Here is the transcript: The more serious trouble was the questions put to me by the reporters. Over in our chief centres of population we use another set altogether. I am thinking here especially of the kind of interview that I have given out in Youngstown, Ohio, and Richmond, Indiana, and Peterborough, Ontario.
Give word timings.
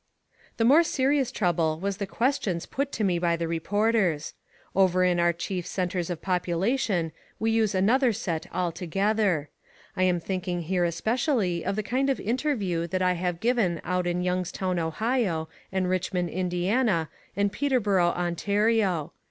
The 0.57 0.65
more 0.65 0.81
serious 0.81 1.31
trouble 1.31 1.79
was 1.79 1.97
the 1.97 2.07
questions 2.07 2.65
put 2.65 2.91
to 2.93 3.03
me 3.03 3.19
by 3.19 3.35
the 3.35 3.47
reporters. 3.47 4.33
Over 4.73 5.03
in 5.03 5.19
our 5.19 5.31
chief 5.31 5.67
centres 5.67 6.09
of 6.09 6.23
population 6.23 7.11
we 7.37 7.51
use 7.51 7.75
another 7.75 8.11
set 8.11 8.47
altogether. 8.51 9.51
I 9.95 10.01
am 10.01 10.19
thinking 10.19 10.63
here 10.63 10.85
especially 10.85 11.63
of 11.63 11.75
the 11.75 11.83
kind 11.83 12.09
of 12.09 12.19
interview 12.19 12.87
that 12.87 13.03
I 13.03 13.13
have 13.13 13.39
given 13.39 13.79
out 13.83 14.07
in 14.07 14.23
Youngstown, 14.23 14.79
Ohio, 14.79 15.47
and 15.71 15.87
Richmond, 15.87 16.31
Indiana, 16.31 17.07
and 17.35 17.51
Peterborough, 17.51 18.09
Ontario. 18.13 19.13